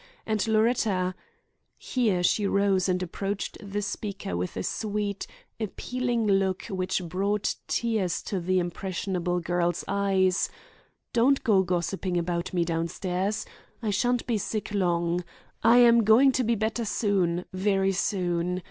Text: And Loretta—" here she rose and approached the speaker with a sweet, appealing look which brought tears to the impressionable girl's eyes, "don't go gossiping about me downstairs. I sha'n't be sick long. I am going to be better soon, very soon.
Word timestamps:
And 0.25 0.47
Loretta—" 0.47 1.13
here 1.77 2.23
she 2.23 2.47
rose 2.47 2.89
and 2.89 3.03
approached 3.03 3.55
the 3.61 3.83
speaker 3.83 4.35
with 4.35 4.57
a 4.57 4.63
sweet, 4.63 5.27
appealing 5.59 6.25
look 6.25 6.65
which 6.69 7.03
brought 7.07 7.53
tears 7.67 8.23
to 8.23 8.39
the 8.39 8.57
impressionable 8.57 9.39
girl's 9.39 9.83
eyes, 9.87 10.49
"don't 11.13 11.43
go 11.43 11.61
gossiping 11.61 12.17
about 12.17 12.51
me 12.51 12.65
downstairs. 12.65 13.45
I 13.83 13.91
sha'n't 13.91 14.25
be 14.25 14.39
sick 14.39 14.73
long. 14.73 15.23
I 15.61 15.77
am 15.77 16.03
going 16.03 16.31
to 16.31 16.43
be 16.43 16.55
better 16.55 16.83
soon, 16.83 17.45
very 17.53 17.91
soon. 17.91 18.59